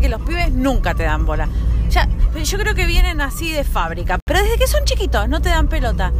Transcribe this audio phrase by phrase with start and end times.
[0.00, 1.48] que los pibes nunca te dan bola.
[1.90, 2.08] Ya,
[2.42, 4.18] yo creo que vienen así de fábrica.
[4.24, 6.12] Pero desde que son chiquitos no te dan pelota.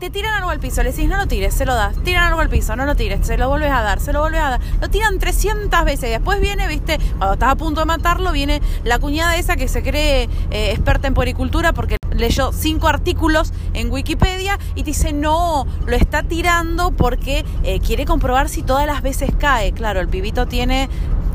[0.00, 2.40] Te tiran algo al piso, le decís no lo tires, se lo das, tiran algo
[2.40, 4.60] al piso, no lo tires, se lo vuelves a dar, se lo vuelves a dar,
[4.80, 8.60] lo tiran 300 veces y después viene, viste, cuando estás a punto de matarlo, viene
[8.82, 13.92] la cuñada esa que se cree eh, experta en poricultura porque leyó cinco artículos en
[13.92, 19.02] Wikipedia y te dice no, lo está tirando porque eh, quiere comprobar si todas las
[19.02, 19.70] veces cae.
[19.70, 20.88] Claro, el pibito tiene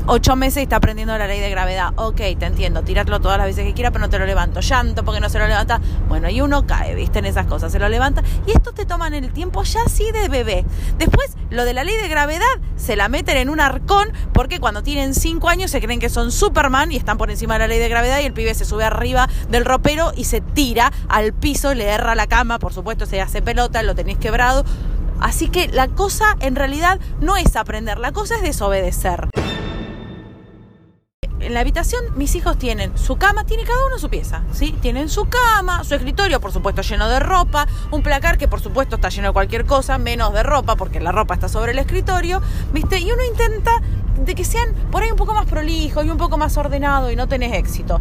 [0.08, 1.92] ocho meses y está aprendiendo la ley de gravedad.
[1.96, 4.60] Ok, te entiendo, tirarlo todas las veces que quiera, pero no te lo levanto.
[4.60, 5.80] Llanto porque no se lo levanta.
[6.08, 7.70] Bueno, y uno cae, viste, en esas cosas.
[7.70, 8.22] Se lo levanta.
[8.46, 10.64] Y esto te toman el tiempo ya así de bebé.
[10.98, 14.82] Después, lo de la ley de gravedad, se la meten en un arcón porque cuando
[14.82, 17.78] tienen cinco años se creen que son Superman y están por encima de la ley
[17.78, 21.74] de gravedad y el pibe se sube arriba del ropero y se tira al piso,
[21.74, 24.64] le erra la cama, por supuesto, se hace pelota, lo tenéis quebrado.
[25.20, 29.28] Así que la cosa en realidad no es aprender, la cosa es desobedecer
[31.48, 34.76] en la habitación mis hijos tienen su cama, tiene cada uno su pieza, ¿sí?
[34.82, 38.96] Tienen su cama, su escritorio, por supuesto, lleno de ropa, un placar que por supuesto
[38.96, 42.42] está lleno de cualquier cosa, menos de ropa, porque la ropa está sobre el escritorio,
[42.74, 43.00] ¿viste?
[43.00, 43.80] Y uno intenta
[44.24, 47.16] de que sean por ahí un poco más prolijo y un poco más ordenado y
[47.16, 47.98] no tenés éxito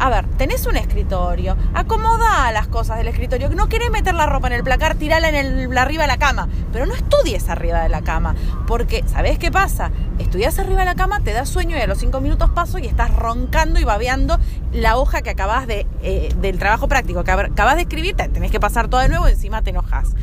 [0.00, 4.46] a ver, tenés un escritorio, acomoda las cosas del escritorio, no querés meter la ropa
[4.46, 7.90] en el placar, tirala en el, arriba de la cama, pero no estudies arriba de
[7.90, 8.34] la cama,
[8.66, 9.90] porque ¿sabés qué pasa?
[10.18, 12.86] Estudias arriba de la cama, te da sueño y a los cinco minutos paso y
[12.86, 14.38] estás roncando y babeando
[14.72, 18.58] la hoja que acabas de, eh, del trabajo práctico que acabas de escribir, tenés que
[18.58, 20.14] pasar todo de nuevo y encima te enojas.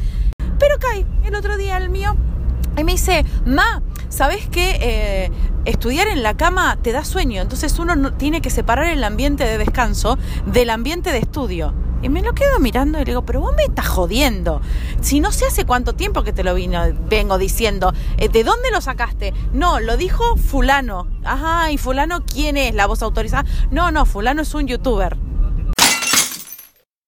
[0.57, 2.17] Pero cae el otro día el mío
[2.75, 4.77] y me dice, ma, ¿sabes qué?
[4.81, 5.31] Eh,
[5.65, 9.57] estudiar en la cama te da sueño, entonces uno tiene que separar el ambiente de
[9.57, 11.73] descanso del ambiente de estudio.
[12.01, 14.61] Y me lo quedo mirando y le digo, pero vos me estás jodiendo.
[15.01, 18.69] Si no sé hace cuánto tiempo que te lo vino, vengo diciendo, eh, ¿de dónde
[18.71, 19.33] lo sacaste?
[19.51, 21.07] No, lo dijo fulano.
[21.23, 22.75] Ajá, ¿y fulano quién es?
[22.75, 23.45] ¿La voz autorizada?
[23.71, 25.17] No, no, fulano es un youtuber.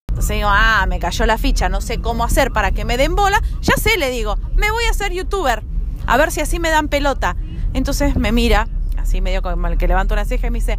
[0.07, 3.16] Entonces digo, ah, me cayó la ficha, no sé cómo hacer para que me den
[3.16, 3.41] bola.
[3.62, 5.63] Ya sé, le digo, me voy a hacer youtuber.
[6.07, 7.35] A ver si así me dan pelota.
[7.73, 8.67] Entonces me mira,
[8.97, 10.77] así medio como el que levanta una ceja y me dice,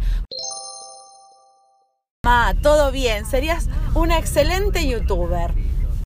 [2.23, 5.53] Ma, todo bien, serías una excelente youtuber.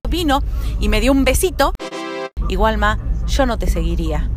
[0.08, 0.42] Vino
[0.80, 1.72] y me dio un besito.
[2.48, 4.30] Igual, Ma, yo no te seguiría.